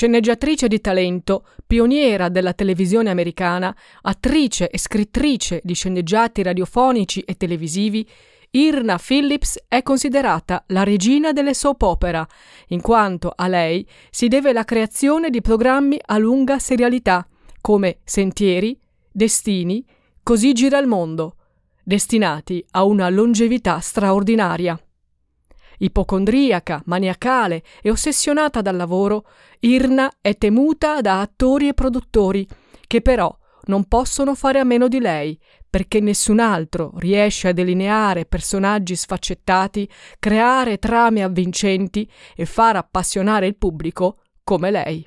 Sceneggiatrice 0.00 0.66
di 0.66 0.80
talento, 0.80 1.44
pioniera 1.66 2.30
della 2.30 2.54
televisione 2.54 3.10
americana, 3.10 3.76
attrice 4.00 4.70
e 4.70 4.78
scrittrice 4.78 5.60
di 5.62 5.74
sceneggiati 5.74 6.42
radiofonici 6.42 7.20
e 7.20 7.34
televisivi, 7.34 8.08
Irna 8.52 8.96
Phillips 8.96 9.62
è 9.68 9.82
considerata 9.82 10.64
la 10.68 10.84
regina 10.84 11.32
delle 11.32 11.52
soap 11.52 11.82
opera, 11.82 12.26
in 12.68 12.80
quanto 12.80 13.30
a 13.36 13.46
lei 13.46 13.86
si 14.08 14.28
deve 14.28 14.54
la 14.54 14.64
creazione 14.64 15.28
di 15.28 15.42
programmi 15.42 16.00
a 16.02 16.16
lunga 16.16 16.58
serialità, 16.58 17.28
come 17.60 17.98
Sentieri, 18.02 18.80
Destini, 19.12 19.84
Così 20.22 20.54
gira 20.54 20.78
il 20.78 20.86
mondo, 20.86 21.36
destinati 21.82 22.64
a 22.70 22.84
una 22.84 23.10
longevità 23.10 23.80
straordinaria. 23.80 24.82
Ipocondriaca, 25.82 26.82
maniacale 26.86 27.62
e 27.82 27.90
ossessionata 27.90 28.60
dal 28.60 28.76
lavoro, 28.76 29.24
Irna 29.60 30.10
è 30.20 30.36
temuta 30.36 31.00
da 31.00 31.20
attori 31.20 31.68
e 31.68 31.74
produttori, 31.74 32.46
che 32.86 33.00
però 33.00 33.34
non 33.64 33.86
possono 33.86 34.34
fare 34.34 34.58
a 34.58 34.64
meno 34.64 34.88
di 34.88 35.00
lei, 35.00 35.38
perché 35.68 36.00
nessun 36.00 36.40
altro 36.40 36.92
riesce 36.96 37.48
a 37.48 37.52
delineare 37.52 38.26
personaggi 38.26 38.96
sfaccettati, 38.96 39.88
creare 40.18 40.78
trame 40.78 41.22
avvincenti 41.22 42.10
e 42.34 42.44
far 42.44 42.76
appassionare 42.76 43.46
il 43.46 43.56
pubblico 43.56 44.18
come 44.42 44.70
lei. 44.70 45.06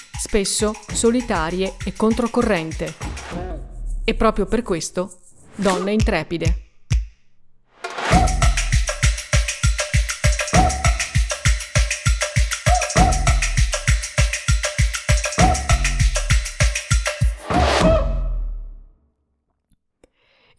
spesso 0.19 0.73
solitarie 0.91 1.75
e 1.85 1.93
controcorrente. 1.93 2.93
E 4.03 4.13
proprio 4.13 4.45
per 4.45 4.61
questo, 4.63 5.19
donne 5.55 5.91
intrepide. 5.91 6.69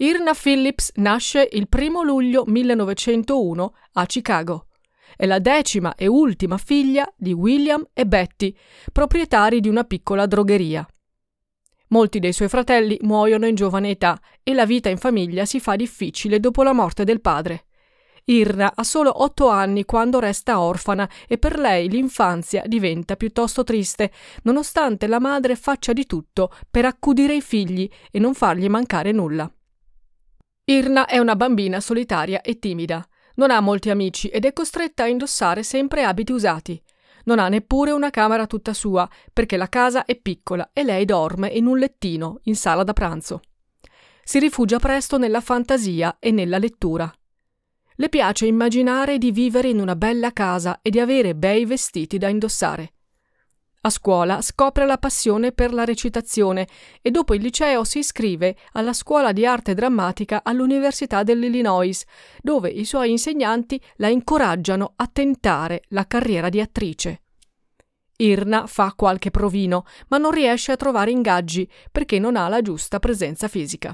Irna 0.03 0.35
Phillips 0.35 0.91
nasce 0.97 1.49
il 1.53 1.69
1 1.71 2.03
luglio 2.03 2.43
1901 2.45 3.75
a 3.93 4.07
Chicago. 4.07 4.67
È 5.17 5.27
la 5.27 5.39
decima 5.39 5.95
e 5.95 6.07
ultima 6.07 6.59
figlia 6.59 7.11
di 7.17 7.33
William 7.33 7.87
e 7.93 8.07
Betty, 8.07 8.55
proprietari 8.91 9.61
di 9.61 9.69
una 9.69 9.85
piccola 9.85 10.27
drogheria. 10.27 10.87
Molti 11.89 12.19
dei 12.21 12.33
suoi 12.33 12.49
fratelli 12.49 12.99
muoiono 13.03 13.47
in 13.47 13.55
giovane 13.55 13.91
età 13.91 14.19
e 14.43 14.55
la 14.55 14.65
vita 14.65 14.89
in 14.89 14.97
famiglia 14.97 15.45
si 15.45 15.61
fa 15.61 15.77
difficile 15.77 16.41
dopo 16.41 16.63
la 16.63 16.73
morte 16.73 17.05
del 17.05 17.21
padre. 17.21 17.67
Irna 18.25 18.73
ha 18.75 18.85
solo 18.85 19.23
otto 19.23 19.49
anni 19.49 19.85
quando 19.85 20.21
resta 20.21 20.61
orfana 20.61 21.11
e 21.27 21.39
per 21.39 21.59
lei 21.59 21.89
l'infanzia 21.89 22.63
diventa 22.67 23.17
piuttosto 23.17 23.65
triste, 23.65 24.13
nonostante 24.45 25.09
la 25.09 25.19
madre 25.19 25.57
faccia 25.57 25.93
di 25.93 26.07
tutto 26.07 26.53
per 26.71 26.85
accudire 26.85 27.35
i 27.35 27.43
figli 27.43 27.89
e 28.11 28.19
non 28.21 28.35
fargli 28.35 28.69
mancare 28.69 29.11
nulla. 29.11 29.53
Irna 30.65 31.07
è 31.07 31.19
una 31.19 31.35
bambina 31.35 31.81
solitaria 31.81 32.41
e 32.41 32.59
timida. 32.61 33.05
Non 33.37 33.51
ha 33.51 33.61
molti 33.61 33.91
amici 33.91 34.29
ed 34.29 34.45
è 34.45 34.53
costretta 34.53 35.05
a 35.05 35.09
indossare 35.09 35.63
sempre 35.63 36.05
abiti 36.05 36.33
usati. 36.33 36.83
Non 37.25 37.39
ha 37.39 37.49
neppure 37.49 37.93
una 37.93 38.11
camera 38.11 38.47
tutta 38.47 38.73
sua, 38.73 39.09
perché 39.33 39.57
la 39.57 39.69
casa 39.69 40.05
è 40.05 40.17
piccola 40.17 40.71
e 40.73 40.83
lei 40.83 41.05
dorme 41.05 41.49
in 41.49 41.67
un 41.67 41.79
lettino 41.79 42.41
in 42.45 42.57
sala 42.57 42.83
da 42.83 42.93
pranzo. 42.93 43.43
Si 44.25 44.39
rifugia 44.39 44.79
presto 44.79 45.19
nella 45.19 45.41
fantasia 45.41 46.17
e 46.19 46.31
nella 46.31 46.59
lettura. 46.59 47.13
Le 47.97 48.09
piace 48.09 48.47
immaginare 48.47 49.19
di 49.19 49.31
vivere 49.31 49.69
in 49.69 49.79
una 49.79 49.97
bella 49.97 50.33
casa 50.33 50.81
e 50.83 50.91
di 50.91 50.99
avere 50.99 51.35
bei 51.35 51.65
vestiti 51.65 52.19
da 52.19 52.29
indossare. 52.29 52.93
A 53.85 53.91
scuola 53.91 54.41
scopre 54.43 54.87
la 54.87 54.97
passione 54.97 55.51
per 55.51 55.73
la 55.73 55.85
recitazione 55.85 56.69
e 57.01 57.11
dopo 57.11 57.35
il 57.35 57.43
liceo 57.43 57.83
si 57.83 57.99
iscrive 57.99 58.57
alla 58.75 58.93
scuola 58.93 59.33
di 59.33 59.45
arte 59.45 59.75
drammatica 59.75 60.43
all'Università 60.45 61.25
dell'Illinois, 61.25 62.05
dove 62.41 62.69
i 62.69 62.85
suoi 62.85 63.11
insegnanti 63.11 63.83
la 63.97 64.07
incoraggiano 64.07 64.93
a 64.95 65.09
tentare 65.13 65.83
la 65.89 66.07
carriera 66.07 66.49
di 66.49 66.61
attrice. 66.61 67.23
Irna 68.19 68.69
fa 68.69 68.93
qualche 68.95 69.33
provino, 69.33 69.85
ma 70.09 70.19
non 70.19 70.31
riesce 70.31 70.71
a 70.71 70.77
trovare 70.77 71.11
ingaggi 71.11 71.69
perché 71.91 72.21
non 72.21 72.37
ha 72.37 72.47
la 72.47 72.63
giusta 72.63 73.01
presenza 73.01 73.49
fisica. 73.49 73.93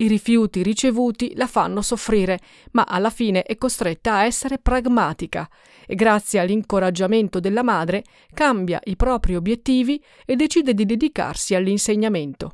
I 0.00 0.08
rifiuti 0.08 0.62
ricevuti 0.62 1.34
la 1.36 1.46
fanno 1.46 1.82
soffrire, 1.82 2.38
ma 2.72 2.84
alla 2.88 3.10
fine 3.10 3.42
è 3.42 3.58
costretta 3.58 4.14
a 4.14 4.24
essere 4.24 4.58
pragmatica 4.58 5.46
e 5.86 5.94
grazie 5.94 6.40
all'incoraggiamento 6.40 7.38
della 7.38 7.62
madre 7.62 8.04
cambia 8.32 8.80
i 8.84 8.96
propri 8.96 9.36
obiettivi 9.36 10.02
e 10.24 10.36
decide 10.36 10.72
di 10.72 10.86
dedicarsi 10.86 11.54
all'insegnamento. 11.54 12.52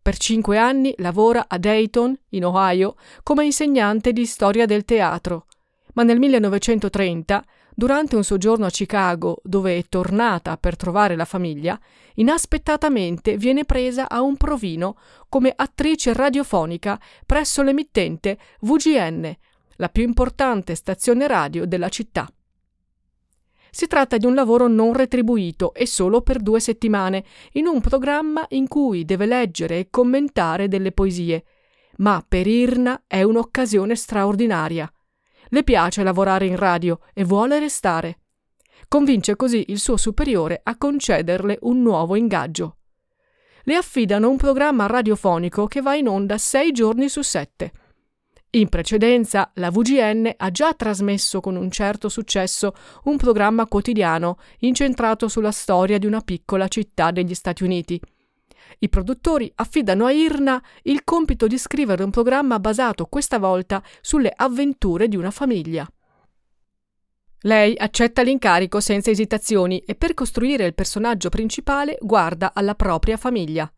Per 0.00 0.16
cinque 0.16 0.56
anni 0.56 0.94
lavora 0.96 1.44
a 1.46 1.58
Dayton, 1.58 2.18
in 2.30 2.46
Ohio, 2.46 2.94
come 3.22 3.44
insegnante 3.44 4.14
di 4.14 4.24
storia 4.24 4.64
del 4.64 4.86
teatro, 4.86 5.44
ma 5.92 6.04
nel 6.04 6.18
1930 6.18 7.44
Durante 7.74 8.16
un 8.16 8.24
soggiorno 8.24 8.66
a 8.66 8.70
Chicago, 8.70 9.40
dove 9.42 9.78
è 9.78 9.84
tornata 9.88 10.56
per 10.56 10.76
trovare 10.76 11.16
la 11.16 11.24
famiglia, 11.24 11.78
inaspettatamente 12.14 13.36
viene 13.36 13.64
presa 13.64 14.08
a 14.08 14.20
un 14.20 14.36
provino 14.36 14.96
come 15.28 15.52
attrice 15.54 16.12
radiofonica 16.12 17.00
presso 17.24 17.62
l'emittente 17.62 18.38
VGN, 18.60 19.34
la 19.76 19.88
più 19.88 20.02
importante 20.02 20.74
stazione 20.74 21.26
radio 21.26 21.66
della 21.66 21.88
città. 21.88 22.30
Si 23.70 23.86
tratta 23.86 24.16
di 24.16 24.26
un 24.26 24.34
lavoro 24.34 24.66
non 24.66 24.92
retribuito 24.92 25.72
e 25.72 25.86
solo 25.86 26.22
per 26.22 26.40
due 26.40 26.58
settimane, 26.58 27.24
in 27.52 27.66
un 27.66 27.80
programma 27.80 28.44
in 28.50 28.66
cui 28.66 29.04
deve 29.04 29.26
leggere 29.26 29.78
e 29.78 29.88
commentare 29.90 30.66
delle 30.66 30.90
poesie. 30.90 31.44
Ma 31.98 32.24
per 32.26 32.48
Irna 32.48 33.04
è 33.06 33.22
un'occasione 33.22 33.94
straordinaria. 33.94 34.92
Le 35.50 35.64
piace 35.64 36.02
lavorare 36.02 36.46
in 36.46 36.56
radio 36.56 37.00
e 37.12 37.24
vuole 37.24 37.58
restare. 37.58 38.18
Convince 38.88 39.36
così 39.36 39.66
il 39.68 39.78
suo 39.78 39.96
superiore 39.96 40.60
a 40.62 40.76
concederle 40.76 41.58
un 41.62 41.82
nuovo 41.82 42.16
ingaggio. 42.16 42.76
Le 43.64 43.74
affidano 43.74 44.30
un 44.30 44.36
programma 44.36 44.86
radiofonico 44.86 45.66
che 45.66 45.82
va 45.82 45.94
in 45.94 46.08
onda 46.08 46.38
sei 46.38 46.72
giorni 46.72 47.08
su 47.08 47.22
sette. 47.22 47.72
In 48.52 48.68
precedenza 48.68 49.50
la 49.54 49.70
VGN 49.70 50.32
ha 50.36 50.50
già 50.50 50.72
trasmesso 50.74 51.40
con 51.40 51.56
un 51.56 51.70
certo 51.70 52.08
successo 52.08 52.72
un 53.04 53.16
programma 53.16 53.66
quotidiano 53.66 54.38
incentrato 54.60 55.28
sulla 55.28 55.52
storia 55.52 55.98
di 55.98 56.06
una 56.06 56.20
piccola 56.20 56.66
città 56.66 57.10
degli 57.10 57.34
Stati 57.34 57.62
Uniti. 57.62 58.00
I 58.78 58.88
produttori 58.88 59.50
affidano 59.56 60.06
a 60.06 60.12
Irna 60.12 60.62
il 60.82 61.04
compito 61.04 61.46
di 61.46 61.58
scrivere 61.58 62.02
un 62.02 62.10
programma 62.10 62.58
basato 62.58 63.06
questa 63.06 63.38
volta 63.38 63.82
sulle 64.00 64.32
avventure 64.34 65.08
di 65.08 65.16
una 65.16 65.30
famiglia. 65.30 65.86
Lei 67.42 67.74
accetta 67.76 68.22
l'incarico 68.22 68.80
senza 68.80 69.10
esitazioni 69.10 69.78
e 69.78 69.94
per 69.94 70.14
costruire 70.14 70.66
il 70.66 70.74
personaggio 70.74 71.30
principale 71.30 71.96
guarda 72.00 72.52
alla 72.54 72.74
propria 72.74 73.16
famiglia. 73.16 73.70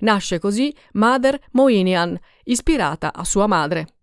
Nasce 0.00 0.38
così 0.38 0.74
Mother 0.92 1.38
Moinian, 1.52 2.18
ispirata 2.44 3.12
a 3.12 3.24
sua 3.24 3.46
madre. 3.46 3.99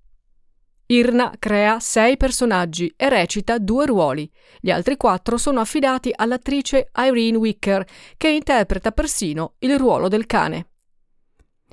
Irna 0.89 1.33
crea 1.37 1.79
sei 1.81 2.15
personaggi 2.15 2.93
e 2.95 3.09
recita 3.09 3.57
due 3.57 3.85
ruoli. 3.85 4.29
Gli 4.61 4.71
altri 4.71 4.95
quattro 4.95 5.37
sono 5.37 5.59
affidati 5.59 6.11
all'attrice 6.15 6.91
Irene 6.95 7.37
Wicker, 7.37 7.85
che 8.15 8.29
interpreta 8.29 8.93
persino 8.93 9.55
il 9.59 9.77
ruolo 9.77 10.07
del 10.07 10.25
cane. 10.25 10.67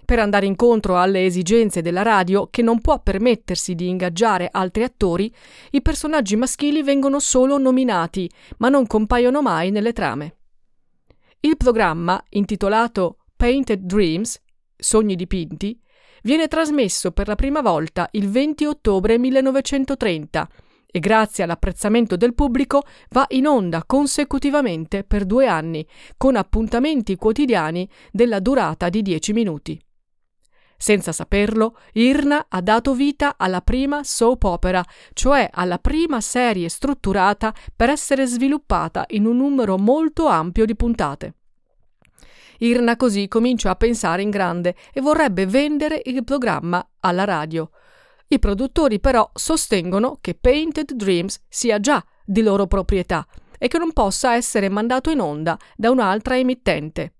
Per 0.05 0.19
andare 0.19 0.47
incontro 0.47 0.99
alle 0.99 1.25
esigenze 1.25 1.81
della 1.81 2.03
radio, 2.03 2.49
che 2.51 2.61
non 2.61 2.81
può 2.81 3.01
permettersi 3.01 3.77
di 3.77 3.89
ingaggiare 3.89 4.49
altri 4.51 4.83
attori, 4.83 5.33
i 5.71 5.81
personaggi 5.81 6.35
maschili 6.35 6.83
vengono 6.83 7.21
solo 7.21 7.57
nominati, 7.57 8.29
ma 8.59 8.69
non 8.69 8.85
compaiono 8.87 9.43
mai 9.43 9.71
nelle 9.71 9.93
trame. 9.93 10.39
Il 11.39 11.57
programma, 11.57 12.23
intitolato 12.31 13.19
Painted 13.37 13.81
Dreams, 13.81 14.43
Sogni 14.77 15.15
dipinti, 15.15 15.81
viene 16.25 16.49
trasmesso 16.49 17.13
per 17.13 17.29
la 17.29 17.35
prima 17.35 17.61
volta 17.61 18.09
il 18.13 18.29
20 18.29 18.65
ottobre 18.65 19.19
1930 19.19 20.49
e 20.87 20.99
grazie 21.01 21.43
all'apprezzamento 21.43 22.17
del 22.17 22.35
pubblico 22.35 22.83
va 23.11 23.25
in 23.31 23.47
onda 23.47 23.83
consecutivamente 23.85 25.03
per 25.03 25.25
due 25.25 25.47
anni, 25.47 25.85
con 26.17 26.37
appuntamenti 26.37 27.17
quotidiani 27.17 27.89
della 28.13 28.39
durata 28.39 28.89
di 28.89 29.03
10 29.03 29.33
minuti. 29.33 29.81
Senza 30.77 31.13
saperlo, 31.13 31.79
Irna 31.95 32.47
ha 32.49 32.61
dato 32.61 32.95
vita 32.95 33.35
alla 33.37 33.61
prima 33.61 34.05
soap 34.05 34.45
opera, 34.45 34.85
cioè 35.15 35.49
alla 35.53 35.79
prima 35.79 36.21
serie 36.21 36.69
strutturata 36.69 37.53
per 37.75 37.91
essere 37.91 38.27
sviluppata 38.27 39.05
in 39.09 39.27
un 39.27 39.39
numero 39.39 39.77
molto 39.79 40.27
ampio 40.27 40.65
di 40.65 40.77
puntate. 40.77 41.35
Irna 42.59 42.97
così 42.97 43.29
comincia 43.29 43.71
a 43.71 43.77
pensare 43.77 44.23
in 44.23 44.31
grande 44.31 44.75
e 44.93 45.01
vorrebbe 45.01 45.47
vendere 45.47 46.01
il 46.05 46.25
programma 46.25 46.87
alla 47.01 47.25
radio. 47.25 47.71
I 48.29 48.39
produttori 48.39 49.01
però 49.01 49.31
sostengono 49.35 50.19
che 50.21 50.35
Painted 50.35 50.93
Dreams 50.93 51.45
sia 51.49 51.79
già 51.81 52.05
di 52.25 52.43
loro 52.43 52.67
proprietà 52.67 53.27
e 53.59 53.69
che 53.69 53.79
non 53.79 53.93
possa 53.93 54.35
essere 54.35 54.69
mandato 54.69 55.11
in 55.11 55.21
onda 55.21 55.59
da 55.77 55.91
un'altra 55.91 56.37
emittente. 56.37 57.15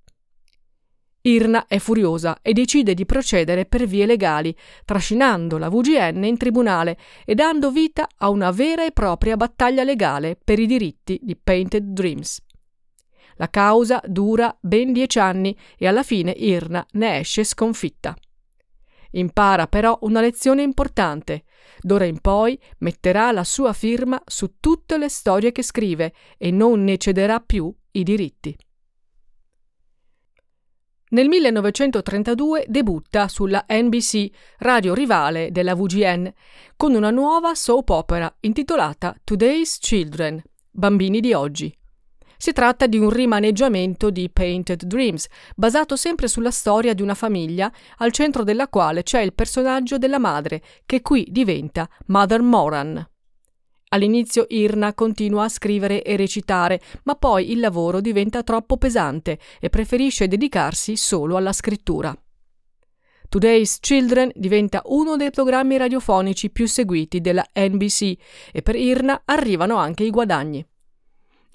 Irna 1.27 1.67
è 1.67 1.79
furiosa 1.79 2.41
e 2.43 2.53
decide 2.53 2.93
di 2.93 3.07
procedere 3.07 3.65
per 3.65 3.87
vie 3.87 4.05
legali, 4.05 4.55
trascinando 4.85 5.57
la 5.57 5.71
VGN 5.71 6.23
in 6.25 6.37
tribunale 6.37 6.99
e 7.25 7.35
dando 7.35 7.71
vita 7.71 8.07
a 8.19 8.29
una 8.29 8.51
vera 8.51 8.85
e 8.85 8.93
propria 8.93 9.37
battaglia 9.37 9.85
legale 9.85 10.37
per 10.43 10.59
i 10.59 10.67
diritti 10.67 11.19
di 11.23 11.35
Painted 11.35 11.83
Dreams. 11.83 12.44
La 13.37 13.49
causa 13.49 14.01
dura 14.05 14.57
ben 14.61 14.93
dieci 14.93 15.19
anni 15.19 15.57
e 15.77 15.87
alla 15.87 16.03
fine 16.03 16.31
Irna 16.31 16.87
ne 16.93 17.19
esce 17.19 17.45
sconfitta. 17.45 18.15
Impara 19.13 19.67
però 19.67 19.99
una 20.03 20.21
lezione 20.21 20.63
importante. 20.63 21.45
D'ora 21.81 22.05
in 22.05 22.21
poi 22.21 22.59
metterà 22.79 23.31
la 23.33 23.45
sua 23.45 23.73
firma 23.73 24.21
su 24.27 24.55
tutte 24.61 24.99
le 24.99 25.09
storie 25.09 25.53
che 25.53 25.63
scrive 25.63 26.13
e 26.37 26.51
non 26.51 26.83
ne 26.83 26.97
cederà 26.99 27.41
più 27.41 27.73
i 27.93 28.03
diritti. 28.03 28.57
Nel 31.11 31.29
1932 31.29 32.65
debutta 32.67 33.29
sulla 33.29 33.65
NBC, 33.69 34.29
radio 34.59 34.95
rivale 34.95 35.53
della 35.53 35.77
VGN, 35.77 36.33
con 36.77 36.93
una 36.95 37.11
nuova 37.11 37.55
soap 37.55 37.91
opera 37.91 38.35
intitolata 38.41 39.15
Today's 39.23 39.79
Children, 39.79 40.43
Bambini 40.71 41.21
di 41.21 41.33
oggi. 41.33 41.73
Si 42.45 42.53
tratta 42.53 42.87
di 42.87 42.99
un 42.99 43.09
rimaneggiamento 43.09 44.11
di 44.11 44.29
Painted 44.29 44.85
Dreams, 44.85 45.29
basato 45.57 45.97
sempre 45.97 46.29
sulla 46.29 46.51
storia 46.51 46.93
di 46.93 47.01
una 47.01 47.15
famiglia, 47.15 47.73
al 47.97 48.13
centro 48.13 48.45
della 48.45 48.69
quale 48.69 49.03
c'è 49.03 49.23
il 49.23 49.33
personaggio 49.33 49.97
della 49.97 50.19
madre, 50.19 50.61
che 50.85 51.01
qui 51.01 51.27
diventa 51.31 51.89
Mother 52.09 52.43
Moran. 52.43 53.09
All'inizio 53.89 54.45
Irna 54.51 54.93
continua 54.93 55.45
a 55.45 55.49
scrivere 55.49 56.03
e 56.03 56.17
recitare, 56.17 56.83
ma 57.05 57.15
poi 57.15 57.51
il 57.51 57.61
lavoro 57.61 58.03
diventa 58.03 58.43
troppo 58.43 58.77
pesante 58.77 59.39
e 59.59 59.71
preferisce 59.71 60.29
dedicarsi 60.29 60.99
solo 60.99 61.39
alla 61.39 61.55
scrittura. 61.55 62.15
Today's 63.27 63.79
Children 63.81 64.33
diventa 64.35 64.83
uno 64.89 65.17
dei 65.17 65.31
programmi 65.31 65.79
radiofonici 65.79 66.51
più 66.51 66.69
seguiti 66.69 67.23
della 67.23 67.47
NBC 67.55 68.15
e 68.53 68.61
per 68.61 68.77
Irna 68.77 69.23
arrivano 69.25 69.77
anche 69.77 70.05
i 70.05 70.11
guadagni. 70.11 70.63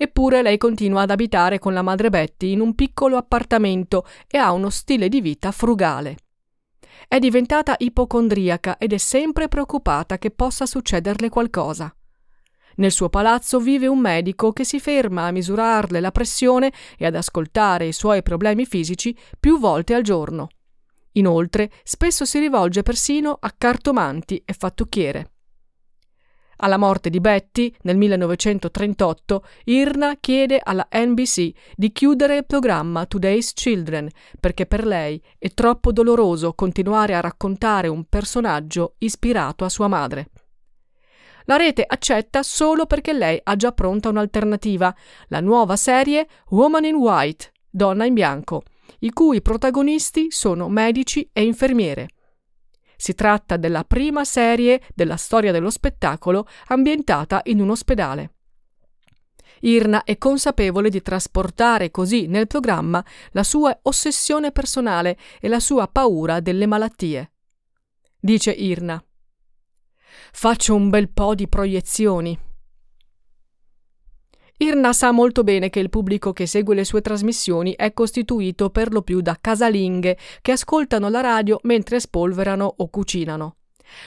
Eppure 0.01 0.42
lei 0.42 0.57
continua 0.57 1.01
ad 1.01 1.10
abitare 1.10 1.60
con 1.60 1.74
la 1.74 1.81
madre 1.81 2.10
Betty 2.10 2.54
in 2.54 2.62
un 2.62 2.74
piccolo 2.74 3.18
appartamento 3.18 4.06
e 4.30 4.38
ha 4.38 4.54
uno 4.54 4.69
stile 4.69 5.10
di 5.10 5.19
vita 5.19 5.51
frugale. 5.51 6.16
È 7.06 7.19
diventata 7.19 7.75
ipocondriaca 7.78 8.78
ed 8.78 8.94
è 8.94 8.98
sempre 8.98 9.50
preoccupata 9.50 10.18
che 10.18 10.31
possa 10.31 10.66
succederle 10.66 11.28
qualcosa. 11.28 11.94
Nel 12.75 12.94
suo 12.94 13.10
palazzo 13.10 13.60
vive 13.60 13.88
un 13.88 14.00
medico 14.00 14.54
che 14.54 14.63
si 14.63 14.80
ferma 14.80 15.25
a 15.25 15.31
misurarle 15.31 16.00
la 16.00 16.12
pressione 16.12 16.72
e 16.98 17.06
ad 17.06 17.16
ascoltare 17.16 17.88
i 17.88 17.92
suoi 17.92 18.24
problemi 18.24 18.66
fisici 18.66 19.13
più 19.38 19.60
volte 19.60 19.95
al 19.95 20.04
giorno. 20.04 20.48
Inoltre, 21.13 21.69
spesso 21.84 22.24
si 22.24 22.40
rivolge 22.40 22.84
persino 22.84 23.38
a 23.38 23.54
cartomanti 23.57 24.42
e 24.45 24.54
fattucchiere. 24.54 25.31
Alla 26.61 26.77
morte 26.77 27.09
di 27.09 27.21
Betty, 27.21 27.73
nel 27.83 27.95
1938, 27.95 29.45
Irna 29.65 30.17
chiede 30.19 30.59
alla 30.61 30.85
NBC 30.91 31.51
di 31.73 31.91
chiudere 31.94 32.35
il 32.38 32.45
programma 32.45 33.06
Today's 33.06 33.53
Children 33.53 34.09
perché 34.38 34.65
per 34.65 34.85
lei 34.85 35.21
è 35.38 35.50
troppo 35.51 35.94
doloroso 35.94 36.53
continuare 36.53 37.15
a 37.15 37.21
raccontare 37.21 37.88
un 37.88 38.03
personaggio 38.03 38.95
ispirato 38.97 39.63
a 39.63 39.69
sua 39.69 39.88
madre. 39.88 40.31
La 41.45 41.56
rete 41.56 41.85
accetta 41.88 42.44
solo 42.44 42.85
perché 42.85 43.13
lei 43.13 43.39
ha 43.41 43.56
già 43.56 43.71
pronta 43.71 44.09
un'alternativa, 44.09 44.94
la 45.29 45.39
nuova 45.39 45.77
serie 45.77 46.27
Woman 46.50 46.83
in 46.83 46.95
White, 46.95 47.53
Donna 47.69 48.03
in 48.03 48.13
bianco, 48.13 48.63
i 49.00 49.11
cui 49.11 49.41
protagonisti 49.41 50.27
sono 50.29 50.67
medici 50.67 51.29
e 51.31 51.41
infermiere. 51.41 52.09
Si 53.01 53.16
tratta 53.16 53.56
della 53.56 53.86
prima 53.86 54.25
serie 54.25 54.81
della 54.94 55.16
storia 55.16 55.54
dello 55.54 55.69
spettacolo 55.69 56.46
ambientata 56.68 57.40
in 57.46 57.62
un 57.62 57.69
ospedale. 57.69 58.34
Irna 59.62 60.04
è 60.04 60.18
consapevole 60.18 60.90
di 60.90 61.01
trasportare 61.01 61.92
così 61.92 62.28
nel 62.28 62.48
programma 62.48 63.01
la 63.31 63.44
sua 63.44 63.80
ossessione 63.84 64.51
personale 64.51 65.18
e 65.40 65.48
la 65.48 65.62
sua 65.62 65.88
paura 65.88 66.42
delle 66.42 66.66
malattie. 66.66 67.31
Dice 68.19 68.51
Irna. 68.51 69.02
Faccio 70.34 70.75
un 70.75 70.90
bel 70.90 71.10
po' 71.10 71.36
di 71.36 71.48
proiezioni, 71.48 72.38
Irna 74.61 74.91
sa 74.91 75.11
molto 75.11 75.44
bene 75.44 75.69
che 75.69 75.79
il 75.79 75.89
pubblico 75.89 76.33
che 76.33 76.45
segue 76.45 76.75
le 76.75 76.83
sue 76.83 77.00
trasmissioni 77.00 77.75
è 77.77 77.94
costituito 77.94 78.69
per 78.69 78.91
lo 78.91 79.01
più 79.01 79.21
da 79.21 79.38
casalinghe 79.39 80.17
che 80.41 80.51
ascoltano 80.51 81.07
la 81.07 81.21
radio 81.21 81.59
mentre 81.63 82.01
spolverano 82.01 82.73
o 82.77 82.89
cucinano. 82.89 83.56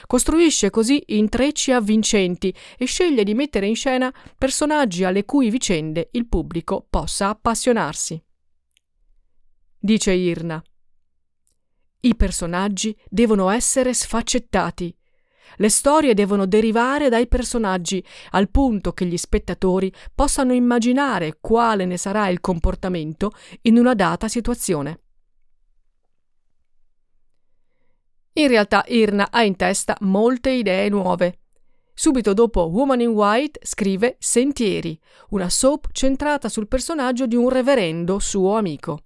Costruisce 0.05 0.69
così 0.69 1.01
intrecci 1.07 1.71
avvincenti 1.71 2.53
e 2.77 2.85
sceglie 2.85 3.23
di 3.23 3.33
mettere 3.33 3.65
in 3.65 3.75
scena 3.75 4.13
personaggi 4.37 5.03
alle 5.03 5.25
cui 5.25 5.49
vicende 5.49 6.09
il 6.11 6.27
pubblico 6.27 6.85
possa 6.87 7.29
appassionarsi. 7.29 8.23
Dice 9.79 10.11
Irna. 10.11 10.61
I 12.01 12.15
personaggi 12.15 12.95
devono 13.09 13.49
essere 13.49 13.93
sfaccettati, 13.93 14.95
le 15.57 15.69
storie 15.69 16.13
devono 16.13 16.45
derivare 16.45 17.09
dai 17.09 17.27
personaggi, 17.27 18.03
al 18.31 18.49
punto 18.49 18.93
che 18.93 19.05
gli 19.05 19.17
spettatori 19.17 19.91
possano 20.13 20.53
immaginare 20.53 21.37
quale 21.39 21.85
ne 21.85 21.97
sarà 21.97 22.27
il 22.29 22.41
comportamento 22.41 23.31
in 23.61 23.77
una 23.77 23.93
data 23.93 24.27
situazione. 24.27 24.99
In 28.35 28.47
realtà 28.47 28.83
Irna 28.87 29.29
ha 29.29 29.43
in 29.43 29.55
testa 29.55 29.95
molte 30.01 30.49
idee 30.49 30.89
nuove. 30.89 31.39
Subito 31.93 32.33
dopo 32.33 32.63
Woman 32.63 33.01
in 33.01 33.09
White 33.09 33.59
scrive 33.63 34.15
Sentieri, 34.17 34.99
una 35.29 35.49
soap 35.49 35.89
centrata 35.91 36.49
sul 36.49 36.67
personaggio 36.67 37.27
di 37.27 37.35
un 37.35 37.49
reverendo 37.49 38.17
suo 38.17 38.57
amico. 38.57 39.01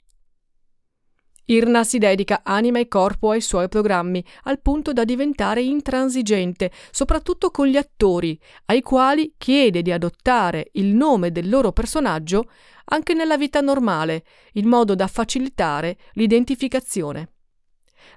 Irna 1.49 1.85
si 1.85 1.97
dedica 1.97 2.41
anima 2.43 2.79
e 2.79 2.89
corpo 2.89 3.29
ai 3.29 3.39
suoi 3.39 3.69
programmi, 3.69 4.23
al 4.43 4.59
punto 4.59 4.91
da 4.91 5.05
diventare 5.05 5.61
intransigente, 5.61 6.71
soprattutto 6.91 7.51
con 7.51 7.67
gli 7.67 7.77
attori, 7.77 8.37
ai 8.65 8.81
quali 8.81 9.33
chiede 9.37 9.81
di 9.81 9.93
adottare 9.93 10.69
il 10.73 10.93
nome 10.93 11.31
del 11.31 11.47
loro 11.47 11.71
personaggio 11.71 12.49
anche 12.85 13.13
nella 13.13 13.37
vita 13.37 13.61
normale, 13.61 14.25
in 14.53 14.67
modo 14.67 14.93
da 14.93 15.07
facilitare 15.07 15.97
l'identificazione. 16.13 17.31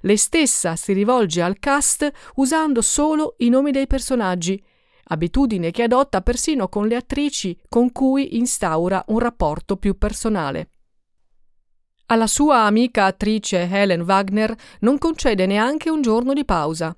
Lei 0.01 0.17
stessa 0.17 0.75
si 0.75 0.91
rivolge 0.91 1.41
al 1.41 1.57
cast 1.57 2.11
usando 2.35 2.81
solo 2.81 3.35
i 3.37 3.47
nomi 3.47 3.71
dei 3.71 3.87
personaggi, 3.87 4.61
abitudine 5.05 5.71
che 5.71 5.83
adotta 5.83 6.19
persino 6.19 6.67
con 6.67 6.85
le 6.85 6.97
attrici 6.97 7.57
con 7.69 7.93
cui 7.93 8.37
instaura 8.37 9.03
un 9.07 9.19
rapporto 9.19 9.77
più 9.77 9.97
personale. 9.97 10.69
Alla 12.11 12.27
sua 12.27 12.65
amica 12.65 13.05
attrice 13.05 13.69
Helen 13.71 14.01
Wagner 14.01 14.53
non 14.81 14.97
concede 14.97 15.45
neanche 15.45 15.89
un 15.89 16.01
giorno 16.01 16.33
di 16.33 16.43
pausa. 16.43 16.93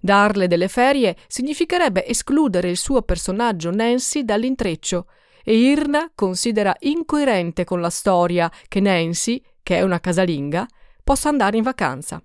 Darle 0.00 0.46
delle 0.46 0.68
ferie 0.68 1.16
significherebbe 1.26 2.06
escludere 2.06 2.70
il 2.70 2.76
suo 2.76 3.02
personaggio 3.02 3.72
Nancy 3.72 4.24
dall'intreccio 4.24 5.08
e 5.42 5.56
Irna 5.56 6.12
considera 6.14 6.76
incoerente 6.78 7.64
con 7.64 7.80
la 7.80 7.90
storia 7.90 8.48
che 8.68 8.78
Nancy, 8.78 9.42
che 9.64 9.78
è 9.78 9.82
una 9.82 9.98
casalinga, 9.98 10.64
possa 11.02 11.28
andare 11.28 11.56
in 11.56 11.64
vacanza. 11.64 12.22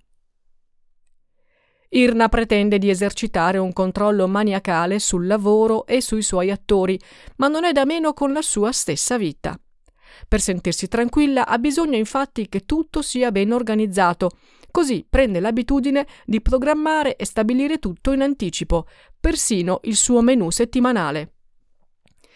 Irna 1.90 2.30
pretende 2.30 2.78
di 2.78 2.92
esercitare 2.92 3.58
un 3.58 3.74
controllo 3.74 4.28
maniacale 4.28 5.00
sul 5.00 5.26
lavoro 5.26 5.88
e 5.88 6.02
sui 6.02 6.22
suoi 6.22 6.52
attori, 6.52 7.00
ma 7.38 7.48
non 7.48 7.64
è 7.64 7.72
da 7.72 7.84
meno 7.84 8.14
con 8.14 8.32
la 8.32 8.44
sua 8.44 8.72
stessa 8.72 9.18
vita. 9.18 9.60
Per 10.28 10.42
sentirsi 10.42 10.88
tranquilla 10.88 11.48
ha 11.48 11.58
bisogno 11.58 11.98
infatti 11.98 12.50
che 12.50 12.66
tutto 12.66 13.02
sia 13.02 13.32
ben 13.32 13.52
organizzato, 13.52 14.32
Così 14.72 15.06
prende 15.08 15.42
l'abitudine 15.42 16.08
di 16.26 16.42
programmare 16.42 17.18
e 17.18 17.26
stabilire 17.26 17.78
tutto 17.78 18.14
in 18.14 18.22
anticipo, 18.22 18.88
persino 19.20 19.82
il 19.84 19.98
suo 19.98 20.22
menù 20.22 20.50
settimanale. 20.50 21.34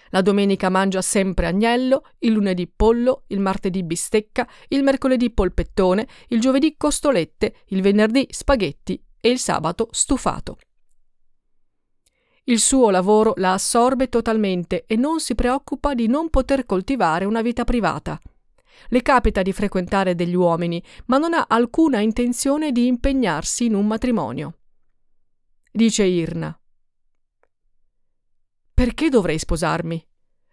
La 0.09 0.21
domenica 0.21 0.69
mangia 0.69 1.01
sempre 1.01 1.47
agnello, 1.47 2.03
il 2.19 2.33
lunedì 2.33 2.67
pollo, 2.67 3.23
il 3.27 3.39
martedì 3.39 3.83
bistecca, 3.83 4.47
il 4.67 4.83
mercoledì 4.83 5.31
polpettone, 5.31 6.07
il 6.27 6.39
giovedì 6.41 6.75
costolette, 6.77 7.55
il 7.67 7.81
venerdì 7.81 8.27
spaghetti 8.29 9.01
e 9.19 9.29
il 9.29 9.39
sabato 9.39 9.87
stufato. 9.91 10.57
Il 12.47 12.59
suo 12.59 12.91
lavoro 12.91 13.33
la 13.37 13.53
assorbe 13.53 14.07
totalmente 14.07 14.85
e 14.85 14.95
non 14.95 15.19
si 15.19 15.33
preoccupa 15.33 15.95
di 15.95 16.05
non 16.05 16.29
poter 16.29 16.67
coltivare 16.67 17.25
una 17.25 17.41
vita 17.41 17.63
privata. 17.63 18.19
Le 18.89 19.01
capita 19.01 19.41
di 19.41 19.51
frequentare 19.51 20.13
degli 20.13 20.35
uomini, 20.35 20.83
ma 21.07 21.17
non 21.17 21.33
ha 21.33 21.45
alcuna 21.47 22.01
intenzione 22.01 22.71
di 22.71 22.85
impegnarsi 22.85 23.65
in 23.65 23.73
un 23.73 23.87
matrimonio. 23.87 24.57
Dice 25.71 26.03
Irna. 26.03 26.55
Perché 28.75 29.09
dovrei 29.09 29.39
sposarmi? 29.39 30.05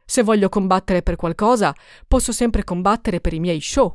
Se 0.07 0.23
voglio 0.23 0.49
combattere 0.49 1.03
per 1.03 1.17
qualcosa, 1.17 1.75
posso 2.09 2.33
sempre 2.33 2.65
combattere 2.65 3.21
per 3.21 3.35
i 3.35 3.41
miei 3.41 3.61
show. 3.61 3.93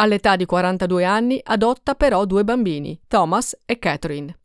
All'età 0.00 0.36
di 0.36 0.46
42 0.46 1.04
anni 1.04 1.40
adotta 1.42 1.96
però 1.96 2.24
due 2.24 2.44
bambini, 2.44 3.00
Thomas 3.08 3.58
e 3.66 3.80
Catherine. 3.80 4.38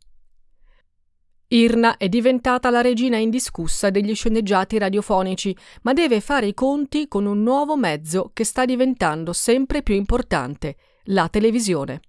Irna 1.46 1.96
è 1.96 2.08
diventata 2.08 2.70
la 2.70 2.80
regina 2.80 3.18
indiscussa 3.18 3.90
degli 3.90 4.16
sceneggiati 4.16 4.78
radiofonici, 4.78 5.56
ma 5.82 5.92
deve 5.92 6.20
fare 6.20 6.48
i 6.48 6.54
conti 6.54 7.06
con 7.06 7.26
un 7.26 7.44
nuovo 7.44 7.76
mezzo 7.76 8.32
che 8.34 8.42
sta 8.42 8.64
diventando 8.64 9.32
sempre 9.32 9.84
più 9.84 9.94
importante, 9.94 10.76
la 11.04 11.28
televisione. 11.28 12.00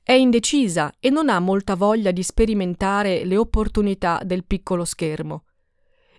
È 0.00 0.12
indecisa 0.12 0.92
e 1.00 1.10
non 1.10 1.30
ha 1.30 1.40
molta 1.40 1.74
voglia 1.74 2.12
di 2.12 2.22
sperimentare 2.22 3.24
le 3.24 3.36
opportunità 3.36 4.20
del 4.22 4.44
piccolo 4.44 4.84
schermo. 4.84 5.46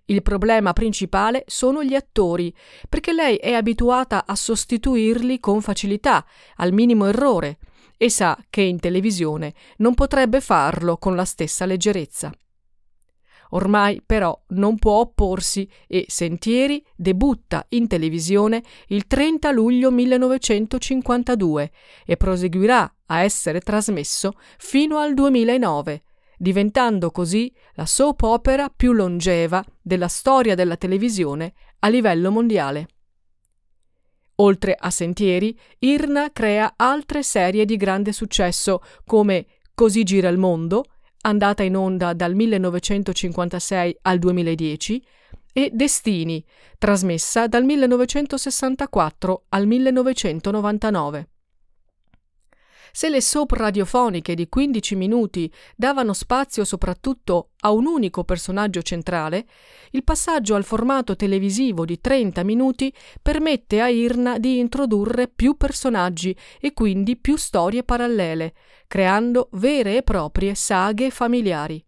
Il 0.06 0.22
problema 0.22 0.74
principale 0.74 1.44
sono 1.48 1.84
gli 1.84 1.96
attori, 1.96 2.54
perché 2.90 3.14
lei 3.14 3.38
è 3.38 3.54
abituata 3.54 4.26
a 4.26 4.36
sostituirli 4.36 5.40
con 5.40 5.62
facilità, 5.62 6.26
al 6.58 6.74
minimo 6.74 7.06
errore, 7.06 7.60
e 7.96 8.10
sa 8.10 8.38
che 8.50 8.62
in 8.62 8.80
televisione 8.80 9.54
non 9.78 9.94
potrebbe 9.94 10.42
farlo 10.42 10.98
con 10.98 11.16
la 11.16 11.24
stessa 11.24 11.66
leggerezza. 11.66 12.32
Ormai 13.52 14.02
però 14.06 14.38
non 14.50 14.78
può 14.78 14.94
opporsi 15.00 15.70
e 15.88 16.06
Sentieri 16.08 16.84
debutta 16.96 17.66
in 17.70 17.88
televisione 17.88 18.64
il 18.88 19.06
30 19.06 19.52
luglio 19.52 19.92
1952 19.92 21.72
e 22.06 22.18
proseguirà 22.18 22.96
a 23.06 23.22
essere 23.22 23.62
trasmesso 23.62 24.34
fino 24.58 24.98
al 24.98 25.14
2009, 25.14 26.04
diventando 26.38 27.12
così 27.12 27.54
la 27.74 27.86
soap 27.86 28.22
opera 28.24 28.70
più 28.70 28.92
longeva 28.92 29.64
della 29.82 30.08
storia 30.08 30.56
della 30.56 30.78
televisione 30.78 31.54
a 31.80 31.88
livello 31.88 32.32
mondiale. 32.32 32.88
Oltre 34.38 34.76
a 34.78 34.90
Sentieri, 34.90 35.58
Irna 35.80 36.32
crea 36.32 36.74
altre 36.76 37.24
serie 37.24 37.66
di 37.66 37.78
grande 37.78 38.12
successo 38.12 38.82
come 39.06 39.46
Così 39.76 40.04
gira 40.04 40.30
il 40.30 40.38
mondo, 40.38 40.86
andata 41.22 41.64
in 41.64 41.76
onda 41.76 42.14
dal 42.14 42.36
1956 42.36 43.98
al 44.04 44.20
2010, 44.20 45.04
e 45.52 45.72
Destini, 45.74 46.44
trasmessa 46.78 47.48
dal 47.48 47.64
1964 47.64 49.46
al 49.50 49.66
1999. 49.66 51.30
Se 52.96 53.10
le 53.10 53.22
soap 53.22 53.54
radiofoniche 53.54 54.36
di 54.36 54.48
15 54.48 54.96
minuti 54.96 55.52
davano 55.76 56.14
spazio 56.14 56.64
soprattutto 56.64 57.50
a 57.62 57.72
un 57.72 57.88
unico 57.88 58.24
personaggio 58.24 58.84
centrale, 58.84 59.48
il 59.94 60.04
passaggio 60.04 60.54
al 60.54 60.64
formato 60.64 61.16
televisivo 61.16 61.86
di 61.86 62.00
30 62.00 62.44
minuti 62.44 62.94
permette 63.20 63.82
a 63.82 63.90
Irna 63.90 64.38
di 64.38 64.60
introdurre 64.60 65.28
più 65.28 65.58
personaggi 65.58 66.38
e 66.60 66.74
quindi 66.74 67.18
più 67.18 67.36
storie 67.36 67.82
parallele, 67.82 68.54
creando 68.86 69.50
vere 69.54 69.98
e 69.98 70.04
proprie 70.04 70.54
saghe 70.54 71.10
familiari. 71.10 71.84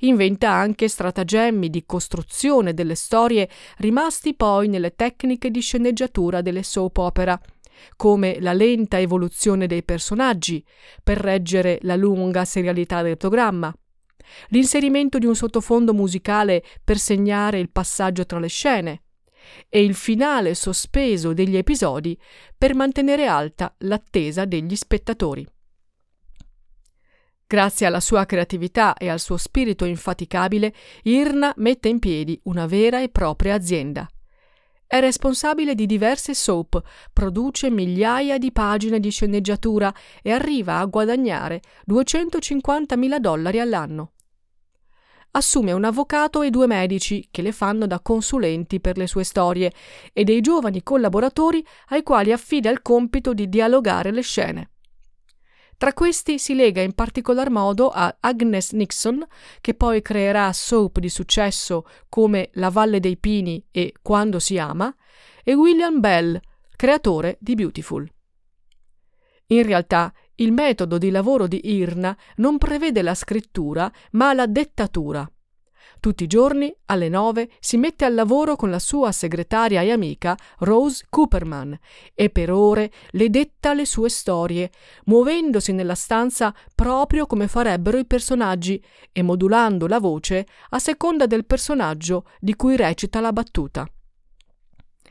Inventa 0.00 0.48
anche 0.48 0.86
stratagemmi 0.86 1.68
di 1.68 1.84
costruzione 1.84 2.72
delle 2.72 2.94
storie 2.94 3.48
rimasti 3.78 4.34
poi 4.34 4.68
nelle 4.68 4.94
tecniche 4.94 5.50
di 5.50 5.60
sceneggiatura 5.60 6.40
delle 6.40 6.62
soap 6.62 6.98
opera 6.98 7.36
come 7.96 8.40
la 8.40 8.52
lenta 8.52 8.98
evoluzione 8.98 9.66
dei 9.66 9.82
personaggi 9.82 10.64
per 11.02 11.18
reggere 11.18 11.78
la 11.82 11.96
lunga 11.96 12.44
serialità 12.44 13.02
del 13.02 13.16
programma, 13.16 13.74
l'inserimento 14.48 15.18
di 15.18 15.26
un 15.26 15.36
sottofondo 15.36 15.92
musicale 15.92 16.64
per 16.82 16.98
segnare 16.98 17.58
il 17.58 17.70
passaggio 17.70 18.24
tra 18.26 18.38
le 18.38 18.48
scene 18.48 19.02
e 19.68 19.82
il 19.82 19.94
finale 19.94 20.54
sospeso 20.54 21.32
degli 21.32 21.56
episodi 21.56 22.18
per 22.56 22.74
mantenere 22.74 23.26
alta 23.26 23.74
l'attesa 23.78 24.44
degli 24.44 24.74
spettatori. 24.74 25.46
Grazie 27.46 27.86
alla 27.86 28.00
sua 28.00 28.24
creatività 28.24 28.94
e 28.94 29.08
al 29.08 29.20
suo 29.20 29.36
spirito 29.36 29.84
infaticabile, 29.84 30.74
Irna 31.02 31.52
mette 31.58 31.88
in 31.88 31.98
piedi 31.98 32.40
una 32.44 32.66
vera 32.66 33.02
e 33.02 33.10
propria 33.10 33.54
azienda. 33.54 34.08
È 34.94 35.00
responsabile 35.00 35.74
di 35.74 35.86
diverse 35.86 36.34
soap, 36.34 36.80
produce 37.12 37.68
migliaia 37.68 38.38
di 38.38 38.52
pagine 38.52 39.00
di 39.00 39.10
sceneggiatura 39.10 39.92
e 40.22 40.30
arriva 40.30 40.78
a 40.78 40.84
guadagnare 40.84 41.62
250.000 41.90 43.18
dollari 43.18 43.58
all'anno. 43.58 44.12
Assume 45.32 45.72
un 45.72 45.82
avvocato 45.82 46.42
e 46.42 46.50
due 46.50 46.68
medici 46.68 47.26
che 47.32 47.42
le 47.42 47.50
fanno 47.50 47.88
da 47.88 47.98
consulenti 47.98 48.78
per 48.78 48.96
le 48.96 49.08
sue 49.08 49.24
storie 49.24 49.72
e 50.12 50.22
dei 50.22 50.40
giovani 50.40 50.84
collaboratori 50.84 51.66
ai 51.88 52.04
quali 52.04 52.30
affida 52.30 52.70
il 52.70 52.80
compito 52.80 53.34
di 53.34 53.48
dialogare 53.48 54.12
le 54.12 54.22
scene. 54.22 54.73
Tra 55.84 55.92
questi 55.92 56.38
si 56.38 56.54
lega 56.54 56.80
in 56.80 56.94
particolar 56.94 57.50
modo 57.50 57.90
a 57.90 58.16
Agnes 58.20 58.72
Nixon, 58.72 59.22
che 59.60 59.74
poi 59.74 60.00
creerà 60.00 60.50
soap 60.50 60.98
di 60.98 61.10
successo 61.10 61.84
come 62.08 62.48
La 62.54 62.70
Valle 62.70 63.00
dei 63.00 63.18
Pini 63.18 63.62
e 63.70 63.92
Quando 64.00 64.38
si 64.38 64.56
ama, 64.56 64.96
e 65.42 65.52
William 65.52 66.00
Bell, 66.00 66.40
creatore 66.74 67.36
di 67.38 67.54
Beautiful. 67.54 68.10
In 69.48 69.62
realtà, 69.62 70.10
il 70.36 70.52
metodo 70.52 70.96
di 70.96 71.10
lavoro 71.10 71.46
di 71.46 71.60
Irna 71.64 72.16
non 72.36 72.56
prevede 72.56 73.02
la 73.02 73.14
scrittura, 73.14 73.92
ma 74.12 74.32
la 74.32 74.46
dettatura. 74.46 75.30
Tutti 76.00 76.24
i 76.24 76.26
giorni, 76.26 76.74
alle 76.86 77.08
nove, 77.08 77.50
si 77.60 77.76
mette 77.76 78.04
al 78.04 78.14
lavoro 78.14 78.56
con 78.56 78.70
la 78.70 78.78
sua 78.78 79.12
segretaria 79.12 79.82
e 79.82 79.90
amica 79.90 80.36
Rose 80.58 81.06
Cooperman 81.08 81.78
e 82.14 82.30
per 82.30 82.50
ore 82.50 82.92
le 83.10 83.30
detta 83.30 83.72
le 83.72 83.86
sue 83.86 84.08
storie, 84.08 84.70
muovendosi 85.04 85.72
nella 85.72 85.94
stanza 85.94 86.54
proprio 86.74 87.26
come 87.26 87.48
farebbero 87.48 87.98
i 87.98 88.06
personaggi 88.06 88.82
e 89.12 89.22
modulando 89.22 89.86
la 89.86 89.98
voce 89.98 90.46
a 90.70 90.78
seconda 90.78 91.26
del 91.26 91.46
personaggio 91.46 92.26
di 92.38 92.54
cui 92.54 92.76
recita 92.76 93.20
la 93.20 93.32
battuta. 93.32 93.88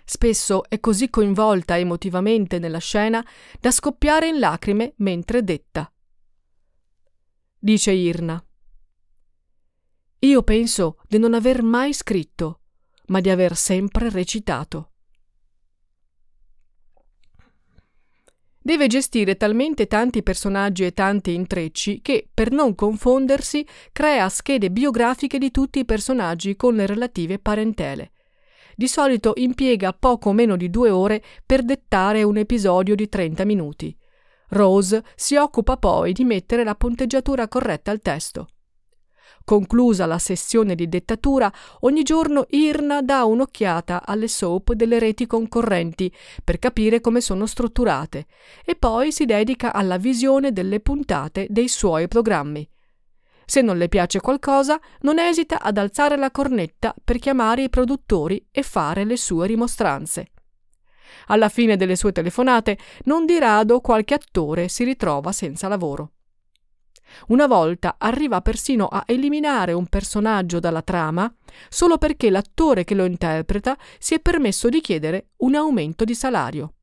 Spesso 0.06 0.68
è 0.68 0.80
così 0.80 1.10
coinvolta 1.10 1.78
emotivamente 1.78 2.60
nella 2.60 2.80
scena 2.80 3.26
da 3.60 3.72
scoppiare 3.72 4.28
in 4.28 4.40
lacrime 4.40 4.94
mentre 4.98 5.44
detta. 5.44 5.92
Dice 7.58 7.92
Irna. 7.92 8.44
Io 10.24 10.42
penso 10.42 11.00
di 11.06 11.18
non 11.18 11.34
aver 11.34 11.64
mai 11.64 11.92
scritto, 11.92 12.62
ma 13.08 13.20
di 13.20 13.30
aver 13.30 13.58
sempre 13.58 14.10
recitato. 14.10 14.92
Deve 18.58 18.88
gestire 18.88 19.36
talmente 19.36 19.86
tanti 19.88 20.24
personaggi 20.24 20.86
e 20.86 20.94
tanti 20.94 21.34
intrecci 21.34 22.00
che, 22.02 22.30
per 22.34 22.52
non 22.52 22.74
confondersi, 22.74 23.68
crea 23.92 24.30
schede 24.30 24.72
biografiche 24.72 25.38
di 25.38 25.52
tutti 25.52 25.80
i 25.80 25.86
personaggi 25.86 26.56
con 26.56 26.76
le 26.76 26.86
relative 26.86 27.40
parentele. 27.40 28.14
Di 28.78 28.88
solito 28.88 29.34
impiega 29.36 29.92
poco 29.92 30.32
meno 30.32 30.56
di 30.56 30.70
due 30.70 30.90
ore 30.90 31.22
per 31.46 31.64
dettare 31.64 32.24
un 32.24 32.38
episodio 32.38 32.96
di 32.96 33.10
30 33.10 33.44
minuti. 33.44 33.94
Rose 34.52 35.04
si 35.16 35.36
occupa 35.36 35.76
poi 35.76 36.14
di 36.14 36.24
mettere 36.24 36.64
la 36.64 36.76
punteggiatura 36.76 37.50
corretta 37.50 37.92
al 37.92 38.00
testo. 38.00 38.48
Conclusa 39.46 40.06
la 40.06 40.20
sessione 40.20 40.74
di 40.74 40.88
dettatura, 40.88 41.52
ogni 41.82 42.04
giorno 42.04 42.46
Irna 42.50 43.02
dà 43.02 43.26
un'occhiata 43.26 44.06
alle 44.06 44.30
soap 44.30 44.72
delle 44.72 45.00
reti 45.00 45.28
concorrenti 45.28 46.14
per 46.44 46.60
capire 46.60 47.02
come 47.02 47.20
sono 47.20 47.46
strutturate 47.46 48.26
e 48.64 48.76
poi 48.76 49.12
si 49.12 49.26
dedica 49.26 49.74
alla 49.74 49.98
visione 49.98 50.54
delle 50.54 50.80
puntate 50.80 51.48
dei 51.50 51.68
suoi 51.68 52.08
programmi. 52.08 52.68
Se 53.46 53.62
non 53.62 53.78
le 53.78 53.90
piace 53.90 54.22
qualcosa, 54.22 54.80
non 55.02 55.20
esita 55.20 55.62
ad 55.62 55.78
alzare 55.78 56.16
la 56.16 56.32
cornetta 56.32 56.96
per 57.04 57.18
chiamare 57.18 57.64
i 57.64 57.70
produttori 57.70 58.48
e 58.50 58.64
fare 58.64 59.04
le 59.04 59.18
sue 59.18 59.46
rimostranze. 59.46 60.28
Alla 61.28 61.50
fine 61.50 61.76
delle 61.76 61.98
sue 61.98 62.14
telefonate, 62.14 62.78
non 63.04 63.26
di 63.26 63.38
rado 63.38 63.82
qualche 63.82 64.14
attore 64.14 64.70
si 64.70 64.86
ritrova 64.86 65.34
senza 65.34 65.68
lavoro. 65.68 66.12
Una 67.28 67.48
volta 67.48 67.96
arriva 67.98 68.42
persino 68.42 68.88
a 68.88 69.04
eliminare 69.06 69.74
un 69.74 69.88
personaggio 69.88 70.60
dalla 70.60 70.82
trama 70.82 71.34
solo 71.70 71.98
perché 71.98 72.30
l'attore 72.30 72.84
che 72.84 72.96
lo 72.96 73.06
interpreta 73.06 73.78
si 74.00 74.14
è 74.14 74.20
permesso 74.20 74.70
di 74.70 74.82
chiedere 74.82 75.30
un 75.38 75.56
aumento 75.56 76.04
di 76.04 76.16
salario. 76.16 76.74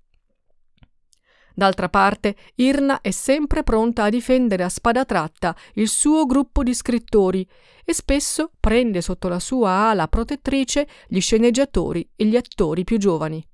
D'altra 1.54 1.88
parte, 1.88 2.36
Irna 2.54 3.00
è 3.00 3.10
sempre 3.10 3.62
pronta 3.62 4.04
a 4.04 4.08
difendere 4.08 4.62
a 4.62 4.68
spada 4.68 5.04
tratta 5.04 5.54
il 5.74 5.88
suo 5.88 6.24
gruppo 6.24 6.62
di 6.62 6.72
scrittori 6.72 7.46
e 7.84 7.92
spesso 7.92 8.52
prende 8.58 9.02
sotto 9.02 9.28
la 9.28 9.40
sua 9.40 9.70
ala 9.90 10.08
protettrice 10.08 10.88
gli 11.06 11.20
sceneggiatori 11.20 12.08
e 12.16 12.24
gli 12.24 12.36
attori 12.36 12.84
più 12.84 12.96
giovani. 12.96 13.44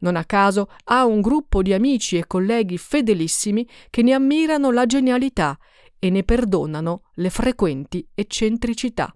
Non 0.00 0.16
a 0.16 0.24
caso 0.24 0.68
ha 0.84 1.06
un 1.06 1.22
gruppo 1.22 1.62
di 1.62 1.72
amici 1.72 2.18
e 2.18 2.26
colleghi 2.26 2.76
fedelissimi 2.76 3.66
che 3.88 4.02
ne 4.02 4.12
ammirano 4.12 4.70
la 4.70 4.84
genialità 4.84 5.56
e 5.98 6.10
ne 6.10 6.22
perdonano 6.22 7.10
le 7.14 7.30
frequenti 7.30 8.06
eccentricità. 8.14 9.14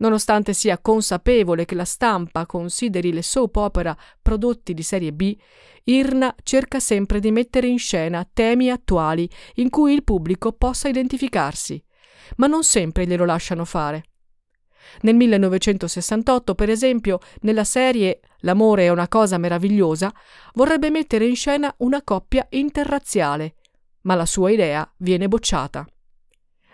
Nonostante 0.00 0.52
sia 0.52 0.78
consapevole 0.78 1.64
che 1.64 1.74
la 1.74 1.84
stampa 1.84 2.46
consideri 2.46 3.12
le 3.12 3.22
soap 3.22 3.56
opera 3.56 3.96
prodotti 4.22 4.72
di 4.72 4.82
serie 4.82 5.12
B, 5.12 5.36
Irna 5.84 6.34
cerca 6.42 6.78
sempre 6.78 7.18
di 7.18 7.32
mettere 7.32 7.66
in 7.66 7.78
scena 7.78 8.28
temi 8.32 8.70
attuali 8.70 9.28
in 9.54 9.70
cui 9.70 9.94
il 9.94 10.04
pubblico 10.04 10.52
possa 10.52 10.88
identificarsi, 10.88 11.82
ma 12.36 12.46
non 12.46 12.62
sempre 12.62 13.06
glielo 13.06 13.24
lasciano 13.24 13.64
fare. 13.64 14.04
Nel 15.00 15.16
1968, 15.16 16.54
per 16.54 16.70
esempio, 16.70 17.18
nella 17.40 17.64
serie 17.64 18.20
L'amore 18.42 18.84
è 18.84 18.88
una 18.88 19.08
cosa 19.08 19.36
meravigliosa, 19.36 20.12
vorrebbe 20.54 20.90
mettere 20.90 21.26
in 21.26 21.34
scena 21.34 21.74
una 21.78 22.02
coppia 22.02 22.46
interrazziale, 22.50 23.54
ma 24.02 24.14
la 24.14 24.26
sua 24.26 24.50
idea 24.50 24.90
viene 24.98 25.28
bocciata. 25.28 25.86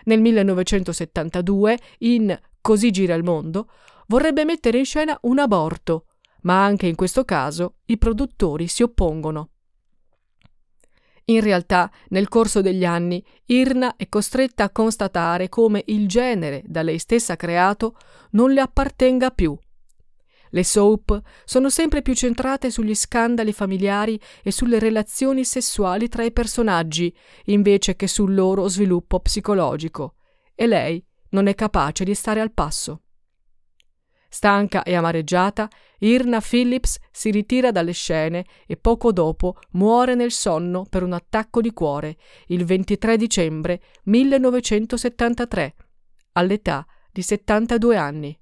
Nel 0.04 0.20
1972, 0.20 1.78
in 1.98 2.38
Così 2.60 2.90
gira 2.90 3.14
il 3.14 3.22
mondo, 3.22 3.68
vorrebbe 4.06 4.44
mettere 4.44 4.78
in 4.78 4.84
scena 4.84 5.18
un 5.22 5.38
aborto, 5.38 6.06
ma 6.42 6.64
anche 6.64 6.86
in 6.86 6.94
questo 6.94 7.24
caso 7.24 7.76
i 7.86 7.98
produttori 7.98 8.68
si 8.68 8.82
oppongono. 8.82 9.50
In 11.26 11.40
realtà, 11.40 11.90
nel 12.08 12.28
corso 12.28 12.60
degli 12.60 12.84
anni, 12.84 13.24
Irna 13.46 13.96
è 13.96 14.08
costretta 14.08 14.64
a 14.64 14.70
constatare 14.70 15.48
come 15.48 15.82
il 15.86 16.06
genere 16.06 16.62
da 16.66 16.82
lei 16.82 16.98
stessa 16.98 17.36
creato 17.36 17.96
non 18.30 18.52
le 18.52 18.60
appartenga 18.60 19.30
più. 19.30 19.56
Le 20.54 20.62
soap 20.62 21.20
sono 21.44 21.68
sempre 21.68 22.00
più 22.00 22.14
centrate 22.14 22.70
sugli 22.70 22.94
scandali 22.94 23.52
familiari 23.52 24.20
e 24.40 24.52
sulle 24.52 24.78
relazioni 24.78 25.44
sessuali 25.44 26.08
tra 26.08 26.22
i 26.22 26.30
personaggi, 26.30 27.12
invece 27.46 27.96
che 27.96 28.06
sul 28.06 28.34
loro 28.34 28.68
sviluppo 28.68 29.18
psicologico, 29.18 30.14
e 30.54 30.68
lei 30.68 31.04
non 31.30 31.48
è 31.48 31.56
capace 31.56 32.04
di 32.04 32.14
stare 32.14 32.40
al 32.40 32.52
passo. 32.52 33.00
Stanca 34.28 34.84
e 34.84 34.94
amareggiata, 34.94 35.68
Irna 35.98 36.40
Phillips 36.40 36.98
si 37.10 37.32
ritira 37.32 37.72
dalle 37.72 37.92
scene 37.92 38.46
e 38.68 38.76
poco 38.76 39.10
dopo 39.10 39.56
muore 39.72 40.14
nel 40.14 40.30
sonno 40.30 40.84
per 40.88 41.02
un 41.02 41.14
attacco 41.14 41.60
di 41.60 41.72
cuore 41.72 42.16
il 42.46 42.64
23 42.64 43.16
dicembre 43.16 43.82
1973, 44.04 45.74
all'età 46.34 46.86
di 47.10 47.22
72 47.22 47.96
anni. 47.96 48.38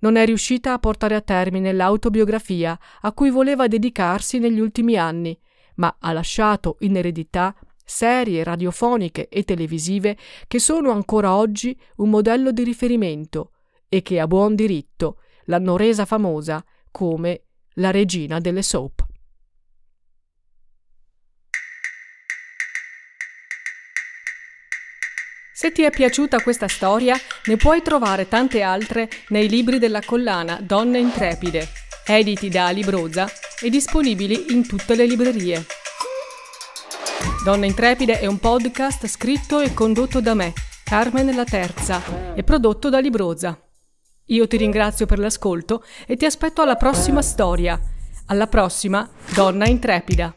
Non 0.00 0.16
è 0.16 0.24
riuscita 0.24 0.72
a 0.72 0.78
portare 0.78 1.14
a 1.14 1.20
termine 1.20 1.72
l'autobiografia 1.72 2.78
a 3.00 3.12
cui 3.12 3.30
voleva 3.30 3.68
dedicarsi 3.68 4.38
negli 4.38 4.60
ultimi 4.60 4.96
anni, 4.96 5.38
ma 5.76 5.96
ha 5.98 6.12
lasciato 6.12 6.76
in 6.80 6.96
eredità 6.96 7.54
serie 7.84 8.44
radiofoniche 8.44 9.28
e 9.28 9.42
televisive 9.42 10.16
che 10.46 10.58
sono 10.60 10.90
ancora 10.92 11.34
oggi 11.34 11.78
un 11.96 12.10
modello 12.10 12.52
di 12.52 12.62
riferimento 12.62 13.50
e 13.88 14.02
che 14.02 14.20
a 14.20 14.28
buon 14.28 14.54
diritto 14.54 15.18
l'hanno 15.46 15.76
resa 15.76 16.04
famosa 16.04 16.64
come 16.90 17.42
la 17.74 17.90
regina 17.90 18.38
delle 18.38 18.62
soap. 18.62 19.09
Se 25.60 25.72
ti 25.72 25.82
è 25.82 25.90
piaciuta 25.90 26.40
questa 26.40 26.68
storia, 26.68 27.14
ne 27.44 27.56
puoi 27.58 27.82
trovare 27.82 28.28
tante 28.28 28.62
altre 28.62 29.10
nei 29.28 29.46
libri 29.46 29.78
della 29.78 30.00
collana 30.00 30.58
Donne 30.58 30.98
Intrepide, 30.98 31.68
editi 32.06 32.48
da 32.48 32.68
Alibroza 32.68 33.30
e 33.60 33.68
disponibili 33.68 34.54
in 34.54 34.66
tutte 34.66 34.94
le 34.94 35.04
librerie. 35.04 35.66
Donna 37.44 37.66
Intrepide 37.66 38.20
è 38.20 38.24
un 38.24 38.38
podcast 38.38 39.06
scritto 39.06 39.60
e 39.60 39.74
condotto 39.74 40.22
da 40.22 40.32
me, 40.32 40.54
Carmen 40.82 41.36
La 41.36 41.44
Terza, 41.44 42.32
e 42.34 42.42
prodotto 42.42 42.88
da 42.88 42.98
Libroza. 42.98 43.60
Io 44.28 44.46
ti 44.46 44.56
ringrazio 44.56 45.04
per 45.04 45.18
l'ascolto 45.18 45.84
e 46.06 46.16
ti 46.16 46.24
aspetto 46.24 46.62
alla 46.62 46.76
prossima 46.76 47.20
storia. 47.20 47.78
Alla 48.28 48.46
prossima, 48.46 49.06
Donna 49.34 49.66
Intrepida. 49.66 50.34